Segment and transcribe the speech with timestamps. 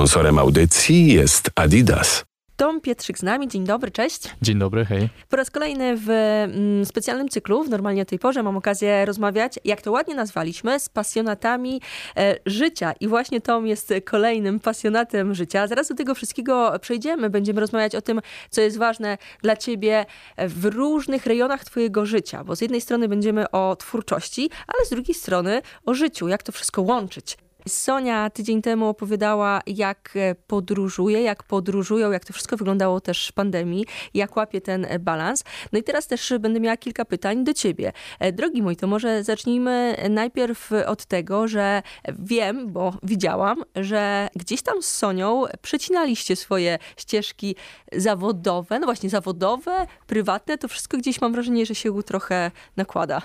[0.00, 2.24] Sponsorem audycji jest Adidas.
[2.56, 3.48] Tom Pietrzyk z nami.
[3.48, 4.22] Dzień dobry, cześć.
[4.42, 5.08] Dzień dobry, hej.
[5.28, 9.58] Po raz kolejny w mm, specjalnym cyklu, w normalnie o tej porze, mam okazję rozmawiać,
[9.64, 11.80] jak to ładnie nazwaliśmy, z pasjonatami
[12.16, 12.92] e, życia.
[13.00, 15.66] I właśnie Tom jest kolejnym pasjonatem życia.
[15.66, 17.30] Zaraz do tego wszystkiego przejdziemy.
[17.30, 18.20] Będziemy rozmawiać o tym,
[18.50, 20.06] co jest ważne dla ciebie
[20.38, 22.44] w różnych rejonach twojego życia.
[22.44, 26.28] Bo z jednej strony będziemy o twórczości, ale z drugiej strony o życiu.
[26.28, 27.36] Jak to wszystko łączyć.
[27.68, 33.32] Sonia tydzień temu opowiadała, jak e, podróżuje, jak podróżują, jak to wszystko wyglądało też w
[33.32, 35.44] pandemii, jak łapie ten e, balans.
[35.72, 37.92] No i teraz też będę miała kilka pytań do ciebie.
[38.18, 41.82] E, drogi mój, to może zacznijmy najpierw od tego, że
[42.18, 47.56] wiem, bo widziałam, że gdzieś tam z Sonią przecinaliście swoje ścieżki
[47.92, 53.22] zawodowe, no właśnie zawodowe, prywatne, to wszystko gdzieś mam wrażenie, że się trochę nakłada.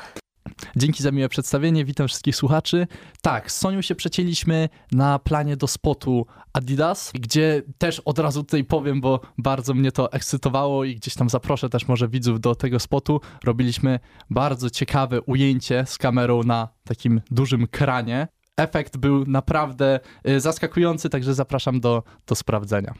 [0.76, 2.88] Dzięki za miłe przedstawienie, witam wszystkich słuchaczy.
[3.22, 8.63] Tak, z Sonią się przecięliśmy na planie do spotu Adidas, gdzie też od razu tutaj
[8.63, 12.80] powiem, bo bardzo mnie to ekscytowało i gdzieś tam zaproszę też może widzów do tego
[12.80, 13.22] spotu.
[13.44, 18.28] Robiliśmy bardzo ciekawe ujęcie z kamerą na takim dużym kranie.
[18.58, 22.94] Efekt był naprawdę y, zaskakujący, także zapraszam do, do sprawdzenia.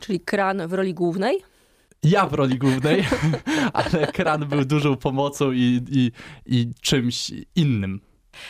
[0.00, 1.55] Czyli kran w roli głównej?
[2.02, 3.04] Ja w roli głównej,
[3.72, 6.12] ale kran był dużą pomocą i, i,
[6.46, 8.00] i czymś innym.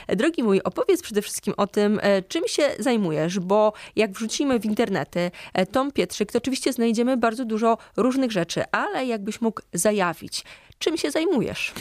[0.09, 4.65] Drogi mój, opowiedz przede wszystkim o tym, e, czym się zajmujesz, bo jak wrzucimy w
[4.65, 10.45] internety e, Tom Pietrzyk, to oczywiście znajdziemy bardzo dużo różnych rzeczy, ale jakbyś mógł zajawić,
[10.79, 11.73] czym się zajmujesz?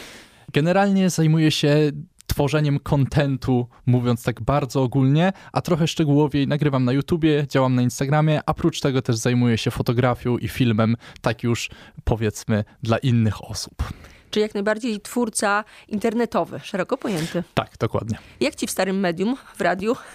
[0.53, 1.91] Generalnie zajmuję się
[2.27, 8.41] tworzeniem kontentu, mówiąc tak bardzo ogólnie, a trochę szczegółowiej nagrywam na YouTubie, działam na Instagramie,
[8.45, 11.69] a prócz tego też zajmuję się fotografią i filmem, tak już
[12.03, 13.83] powiedzmy dla innych osób.
[14.31, 17.43] Czy jak najbardziej twórca internetowy, szeroko pojęty.
[17.53, 18.17] Tak, dokładnie.
[18.39, 19.95] Jak ci w starym medium, w radiu?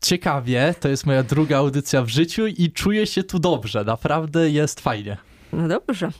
[0.00, 4.80] Ciekawie, to jest moja druga audycja w życiu i czuję się tu dobrze, naprawdę jest
[4.80, 5.16] fajnie.
[5.52, 6.10] No dobrze.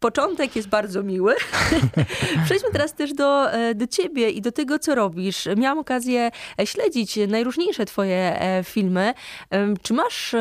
[0.00, 1.34] Początek jest bardzo miły.
[2.44, 5.48] Przejdźmy teraz też do, e, do ciebie i do tego, co robisz.
[5.56, 6.30] Miałam okazję
[6.60, 9.14] e, śledzić najróżniejsze twoje e, filmy.
[9.82, 10.34] Czy masz,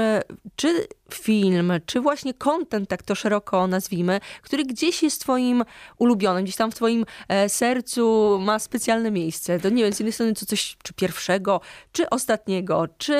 [0.56, 5.64] czy film, czy właśnie content, tak to szeroko nazwijmy, który gdzieś jest twoim
[5.98, 7.06] ulubionym, gdzieś tam w twoim
[7.48, 9.60] sercu ma specjalne miejsce.
[9.60, 11.62] To nie wiem, z jednej strony to coś, czy pierwszego,
[11.92, 13.14] czy ostatniego, czy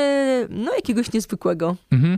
[0.50, 1.76] no jakiegoś niezwykłego.
[1.92, 2.18] Mhm.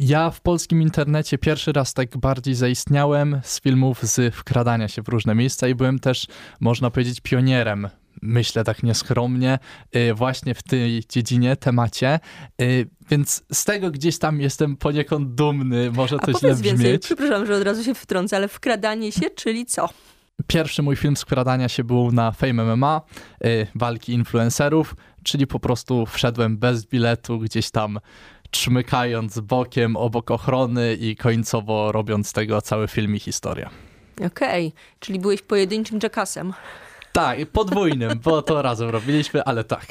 [0.00, 5.08] Ja w polskim internecie pierwszy raz tak bardziej zaistniałem z filmów z wkradania się w
[5.08, 6.26] różne miejsca i byłem też,
[6.60, 7.88] można powiedzieć, pionierem
[8.22, 9.58] myślę tak nieskromnie,
[9.96, 12.20] y, właśnie w tej dziedzinie, temacie.
[12.62, 16.72] Y, więc z tego gdzieś tam jestem poniekąd dumny, może to A źle brzmieć.
[16.72, 16.98] Więcej.
[16.98, 19.88] Przepraszam, że od razu się wtrącę, ale wkradanie się, czyli co?
[20.46, 23.00] Pierwszy mój film skradania się był na Fame MMA,
[23.44, 27.98] y, walki influencerów, czyli po prostu wszedłem bez biletu gdzieś tam
[28.50, 33.70] czmykając bokiem obok ochrony i końcowo robiąc tego cały film i historię.
[34.26, 34.80] Okej, okay.
[35.00, 36.52] czyli byłeś pojedynczym Jackassem.
[37.18, 39.86] Tak, podwójnym, bo to razem robiliśmy, ale tak.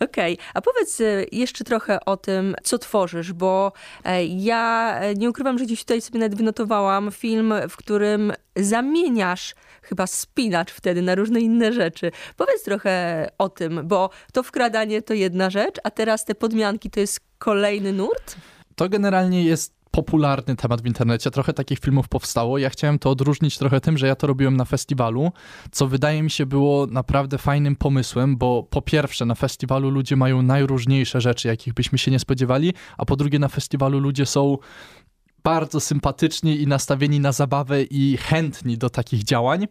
[0.00, 0.46] Okej, okay.
[0.54, 3.72] a powiedz e, jeszcze trochę o tym, co tworzysz, bo
[4.04, 9.54] e, ja e, nie ukrywam, że gdzieś tutaj sobie nawet wynotowałam film, w którym zamieniasz
[9.82, 12.10] chyba spinacz wtedy na różne inne rzeczy.
[12.36, 17.00] Powiedz trochę o tym, bo to wkradanie to jedna rzecz, a teraz te podmianki to
[17.00, 18.36] jest kolejny nurt?
[18.76, 21.30] To generalnie jest popularny temat w internecie.
[21.30, 22.58] Trochę takich filmów powstało.
[22.58, 25.32] Ja chciałem to odróżnić trochę tym, że ja to robiłem na festiwalu,
[25.72, 30.42] co wydaje mi się było naprawdę fajnym pomysłem, bo po pierwsze na festiwalu ludzie mają
[30.42, 34.58] najróżniejsze rzeczy, jakich byśmy się nie spodziewali, a po drugie na festiwalu ludzie są
[35.44, 39.66] bardzo sympatyczni i nastawieni na zabawę i chętni do takich działań.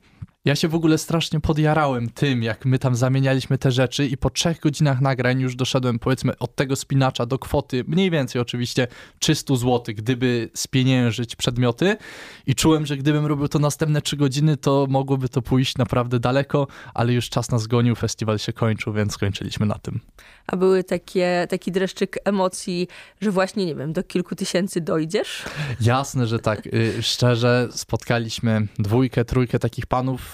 [0.46, 4.29] Ja się w ogóle strasznie podjarałem tym, jak my tam zamienialiśmy te rzeczy i po
[4.29, 8.88] trzech godzinach nagrań już doszedłem powiedzmy od tego spinacza do kwoty, mniej więcej oczywiście
[9.19, 11.97] 300 zł, gdyby spieniężyć przedmioty
[12.47, 16.68] i czułem, że gdybym robił to następne trzy godziny, to mogłoby to pójść naprawdę daleko,
[16.94, 20.00] ale już czas nas gonił, festiwal się kończył, więc skończyliśmy na tym.
[20.47, 22.88] A były takie, taki dreszczyk emocji,
[23.22, 25.44] że właśnie, nie wiem, do kilku tysięcy dojdziesz?
[25.81, 26.68] Jasne, że tak.
[26.68, 30.31] Y, szczerze, spotkaliśmy dwójkę, trójkę takich panów,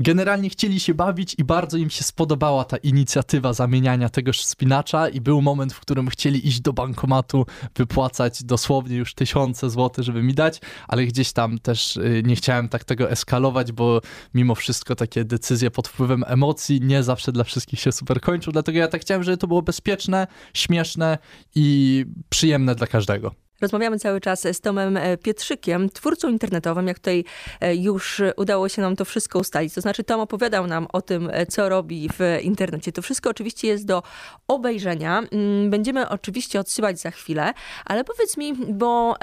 [0.00, 5.20] Generalnie chcieli się bawić i bardzo im się spodobała ta inicjatywa zamieniania tegoż spinacza i
[5.20, 7.46] był moment, w którym chcieli iść do bankomatu,
[7.76, 12.68] wypłacać dosłownie już tysiące złotych, żeby mi dać, ale gdzieś tam też y, nie chciałem
[12.68, 14.00] tak tego eskalować, bo
[14.34, 18.78] mimo wszystko takie decyzje pod wpływem emocji nie zawsze dla wszystkich się super kończą, dlatego
[18.78, 21.18] ja tak chciałem, żeby to było bezpieczne, śmieszne
[21.54, 23.47] i przyjemne dla każdego.
[23.60, 27.24] Rozmawiamy cały czas z Tomem e, Pietrzykiem, twórcą internetowym, jak tutaj
[27.60, 29.74] e, już udało się nam to wszystko ustalić.
[29.74, 32.92] To znaczy Tom opowiadał nam o tym, e, co robi w internecie.
[32.92, 34.02] To wszystko oczywiście jest do
[34.48, 35.22] obejrzenia.
[35.32, 37.52] Mm, będziemy oczywiście odsyłać za chwilę,
[37.84, 39.14] ale powiedz mi, bo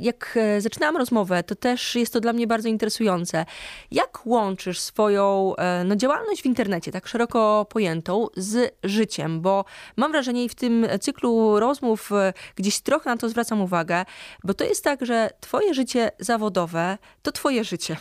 [0.00, 3.46] jak zaczynałam rozmowę, to też jest to dla mnie bardzo interesujące.
[3.90, 5.54] Jak łączysz swoją
[5.84, 9.40] no, działalność w internecie, tak szeroko pojętą, z życiem?
[9.40, 9.64] Bo
[9.96, 12.10] mam wrażenie i w tym cyklu rozmów
[12.56, 14.04] gdzieś trochę na to zwracam uwagę, uwagę,
[14.44, 17.96] bo to jest tak, że twoje życie zawodowe to twoje życie.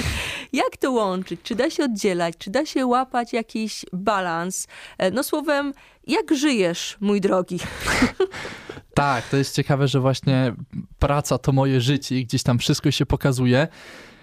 [0.52, 1.40] Jak to łączyć?
[1.42, 2.34] Czy da się oddzielać?
[2.38, 4.66] Czy da się łapać jakiś balans?
[4.98, 5.72] E, no słowem,
[6.06, 7.58] jak żyjesz, mój drogi?
[8.94, 10.54] Tak, to jest ciekawe, że właśnie
[10.98, 13.68] praca to moje życie i gdzieś tam wszystko się pokazuje.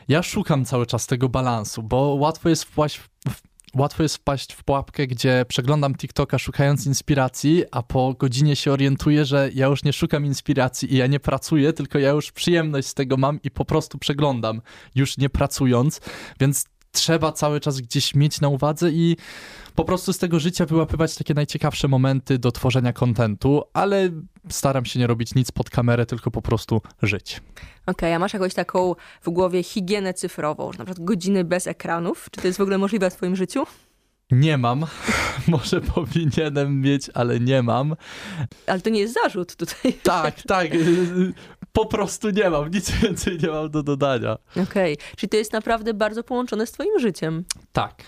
[0.07, 4.63] Ja szukam cały czas tego balansu, bo łatwo jest wpaść w, łatwo jest wpaść w
[4.63, 9.93] pułapkę, gdzie przeglądam TikToka szukając inspiracji, a po godzinie się orientuję, że ja już nie
[9.93, 13.65] szukam inspiracji i ja nie pracuję, tylko ja już przyjemność z tego mam i po
[13.65, 14.61] prostu przeglądam,
[14.95, 16.01] już nie pracując,
[16.39, 19.17] więc trzeba cały czas gdzieś mieć na uwadze i
[19.75, 24.09] po prostu z tego życia wyłapywać takie najciekawsze momenty do tworzenia kontentu, ale
[24.49, 27.37] staram się nie robić nic pod kamerę, tylko po prostu żyć.
[27.37, 32.27] Okej, okay, a masz jakąś taką w głowie higienę cyfrową, na przykład godziny bez ekranów?
[32.31, 33.65] Czy to jest w ogóle możliwe w twoim życiu?
[34.31, 34.85] Nie mam.
[35.47, 37.95] Może powinienem mieć, ale nie mam.
[38.67, 39.93] Ale to nie jest zarzut tutaj.
[40.03, 40.67] Tak, tak.
[41.71, 42.71] Po prostu nie mam.
[42.71, 44.37] Nic więcej nie mam do dodania.
[44.51, 44.93] Okej.
[44.93, 45.15] Okay.
[45.17, 47.45] Czyli to jest naprawdę bardzo połączone z twoim życiem.
[47.71, 48.03] Tak,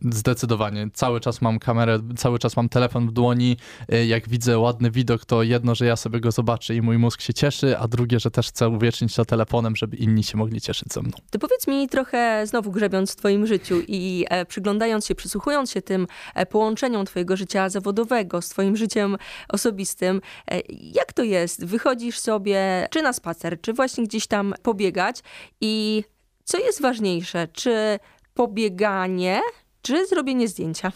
[0.00, 0.88] Zdecydowanie.
[0.94, 3.56] Cały czas mam kamerę, cały czas mam telefon w dłoni.
[3.92, 7.20] Y, jak widzę ładny widok, to jedno, że ja sobie go zobaczę i mój mózg
[7.20, 10.92] się cieszy, a drugie, że też chcę uwiecznić to telefonem, żeby inni się mogli cieszyć
[10.92, 11.12] ze mną.
[11.30, 15.82] To powiedz mi trochę, znowu grzebiąc w twoim życiu i e, przyglądając się, przysłuchując się
[15.82, 19.16] tym e, połączeniom twojego życia zawodowego z twoim życiem
[19.48, 20.20] osobistym,
[20.50, 21.64] e, jak to jest?
[21.64, 25.20] Wychodzisz sobie czy na spacer, czy właśnie gdzieś tam pobiegać
[25.60, 26.04] i
[26.44, 27.48] co jest ważniejsze?
[27.52, 27.98] Czy
[28.34, 29.40] pobieganie,
[29.86, 30.92] czy zrobienie zdjęcia.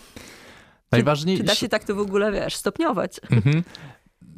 [0.93, 1.43] Najważniejsze.
[1.43, 3.21] Czy, czy da się tak to w ogóle, wiesz, stopniować?
[3.31, 3.63] Mhm.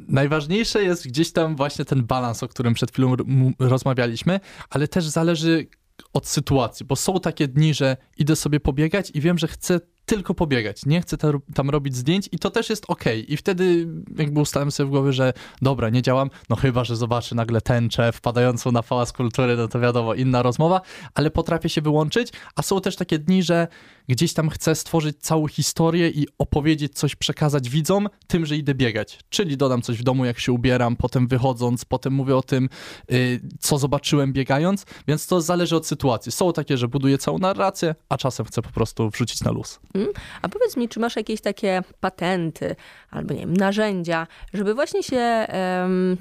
[0.07, 3.15] Najważniejsze jest gdzieś tam właśnie ten balans, o którym przed chwilą
[3.59, 4.39] rozmawialiśmy,
[4.69, 5.67] ale też zależy
[6.13, 10.33] od sytuacji, bo są takie dni, że idę sobie pobiegać i wiem, że chcę tylko
[10.33, 11.17] pobiegać, nie chcę
[11.53, 13.03] tam robić zdjęć i to też jest ok.
[13.27, 17.35] I wtedy jakby ustałem sobie w głowie, że dobra, nie działam, no chyba, że zobaczę
[17.35, 20.81] nagle tęczę wpadającą na pałac kultury, no to wiadomo, inna rozmowa,
[21.13, 23.67] ale potrafię się wyłączyć, a są też takie dni, że
[24.07, 29.19] gdzieś tam chcę stworzyć całą historię i opowiedzieć coś, przekazać widzom tym, że idę biegać.
[29.29, 32.69] Czyli dodam coś w domu, jak się ubieram, potem wychodząc, potem mówię o tym,
[33.09, 36.31] yy, co zobaczyłem biegając, więc to zależy od sytuacji.
[36.31, 39.79] Są takie, że buduję całą narrację, a czasem chcę po prostu wrzucić na luz.
[39.93, 40.07] Mm.
[40.41, 42.75] A powiedz mi, czy masz jakieś takie patenty
[43.09, 45.47] albo nie wiem, narzędzia, żeby właśnie się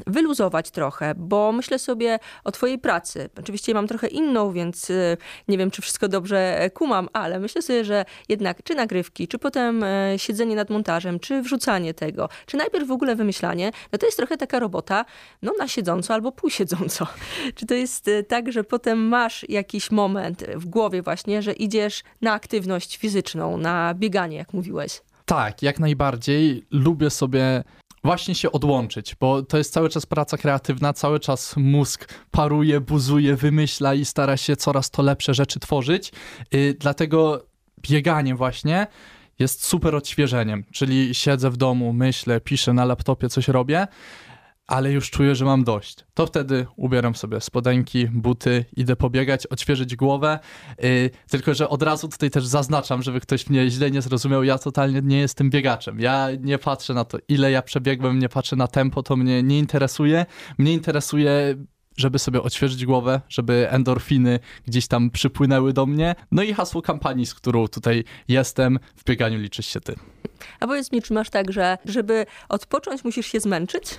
[0.06, 3.30] wyluzować trochę, bo myślę sobie o twojej pracy.
[3.38, 5.16] Oczywiście mam trochę inną, więc y,
[5.48, 9.84] nie wiem, czy wszystko dobrze kumam, ale myślę sobie, że jednak czy nagrywki, czy potem
[9.84, 14.18] e, siedzenie nad montażem, czy wrzucanie tego, czy najpierw w ogóle wymyślanie, no to jest
[14.18, 15.04] trochę taka robota,
[15.42, 17.06] no na siedząco albo półsiedząco.
[17.56, 22.02] Czy to jest e, tak, że potem masz jakiś moment w głowie właśnie, że idziesz
[22.20, 25.02] na aktywność fizyczną, na bieganie, jak mówiłeś?
[25.24, 26.66] Tak, jak najbardziej.
[26.70, 27.64] Lubię sobie
[28.04, 33.36] właśnie się odłączyć, bo to jest cały czas praca kreatywna, cały czas mózg paruje, buzuje,
[33.36, 36.12] wymyśla i stara się coraz to lepsze rzeczy tworzyć.
[36.52, 37.46] Yy, dlatego
[37.82, 38.86] bieganie właśnie
[39.38, 43.86] jest super odświeżeniem, czyli siedzę w domu, myślę, piszę na laptopie, coś robię,
[44.66, 45.96] ale już czuję, że mam dość.
[46.14, 50.38] To wtedy ubieram sobie spodenki, buty, idę pobiegać, odświeżyć głowę.
[50.78, 54.58] Yy, tylko, że od razu tutaj też zaznaczam, żeby ktoś mnie źle nie zrozumiał, ja
[54.58, 56.00] totalnie nie jestem biegaczem.
[56.00, 59.58] Ja nie patrzę na to, ile ja przebiegłem, nie patrzę na tempo, to mnie nie
[59.58, 60.26] interesuje.
[60.58, 61.54] Mnie interesuje
[61.96, 66.14] żeby sobie odświeżyć głowę, żeby endorfiny gdzieś tam przypłynęły do mnie.
[66.30, 69.94] No i hasło kampanii, z którą tutaj jestem, w bieganiu liczysz się ty.
[70.60, 73.98] A powiedz mi, czy masz tak, że żeby odpocząć, musisz się zmęczyć?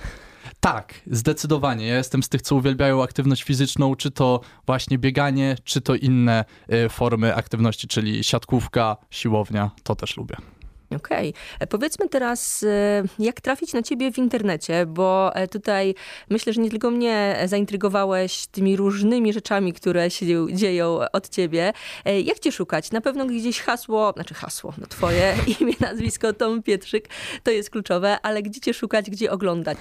[0.60, 1.86] Tak, zdecydowanie.
[1.86, 6.44] Ja jestem z tych, co uwielbiają aktywność fizyczną, czy to właśnie bieganie, czy to inne
[6.72, 10.36] y, formy aktywności, czyli siatkówka, siłownia, to też lubię.
[10.96, 11.28] Okej.
[11.30, 11.32] Okay.
[11.60, 15.94] E, powiedzmy teraz, e, jak trafić na ciebie w internecie, bo e, tutaj
[16.30, 21.72] myślę, że nie tylko mnie zaintrygowałeś tymi różnymi rzeczami, które się dzieją od ciebie.
[22.24, 22.90] Jak cię szukać?
[22.90, 27.08] Na pewno gdzieś hasło, znaczy hasło, no twoje imię, nazwisko Tom Pietrzyk,
[27.42, 29.78] to jest kluczowe, ale gdzie cię szukać, gdzie oglądać?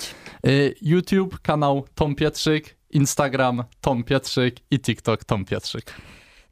[0.81, 5.93] YouTube, kanał Tom Pietrzyk, Instagram Tom Pietrzyk i TikTok Tom Pietrzyk.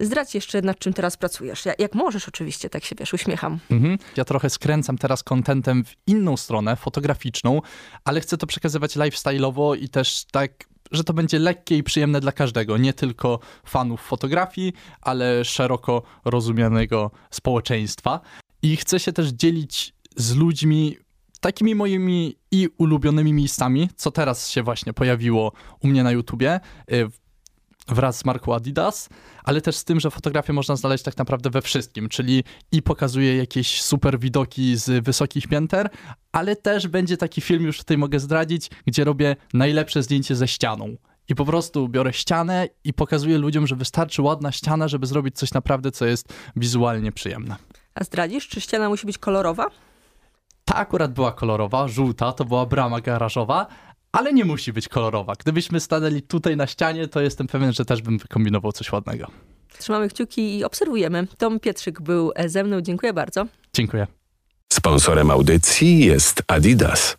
[0.02, 1.64] Zdradź jeszcze, nad czym teraz pracujesz.
[1.80, 3.60] Jak możesz oczywiście, tak się wiesz, uśmiecham.
[3.72, 3.98] Mhm.
[4.18, 7.62] Ja trochę skręcam teraz kontentem w inną stronę, fotograficzną,
[8.04, 12.32] ale chcę to przekazywać lifestyle'owo i też tak że to będzie lekkie i przyjemne dla
[12.32, 18.20] każdego, nie tylko fanów fotografii, ale szeroko rozumianego społeczeństwa.
[18.62, 20.98] I chcę się też dzielić z ludźmi
[21.42, 26.60] takimi moimi i ulubionymi miejscami, co teraz się właśnie pojawiło u mnie na YouTubie,
[26.92, 27.10] y,
[27.92, 29.10] wraz z marką Adidas,
[29.44, 33.38] ale też z tym, że fotografię można znaleźć tak naprawdę we wszystkim, czyli i pokazuje
[33.38, 35.90] jakieś super widoki z wysokich pięter,
[36.32, 40.96] ale też będzie taki film, już tutaj mogę zdradzić, gdzie robię najlepsze zdjęcie ze ścianą.
[41.28, 45.54] I po prostu biorę ścianę i pokazuję ludziom, że wystarczy ładna ściana, żeby zrobić coś
[45.54, 47.56] naprawdę, co jest wizualnie przyjemne.
[47.96, 49.68] A zdradzisz, czy ściana musi być kolorowa?
[50.66, 53.68] Ta akurat była kolorowa, żółta, to była brama garażowa,
[54.12, 55.34] ale nie musi być kolorowa.
[55.40, 59.28] Gdybyśmy stanęli tutaj na ścianie, to jestem pewien, że też bym wykombinował coś ładnego.
[59.78, 61.28] Trzymamy kciuki i obserwujemy.
[61.38, 62.82] Tom Pietrzyk był ze mną.
[62.82, 63.46] Dziękuję bardzo.
[63.74, 64.08] Dziękuję.
[64.74, 67.18] Sponsorem audycji jest Adidas.